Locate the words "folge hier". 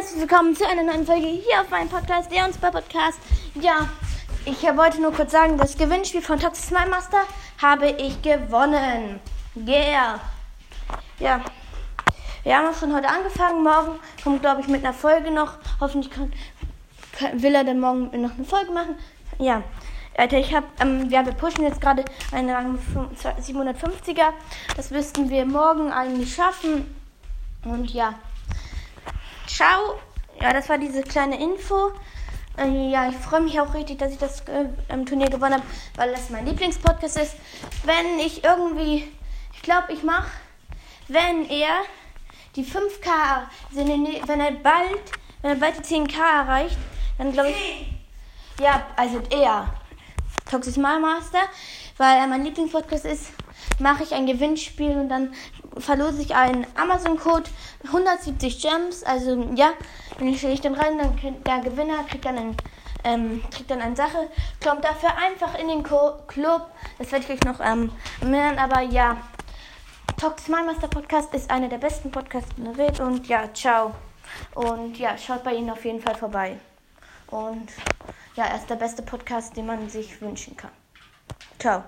1.04-1.60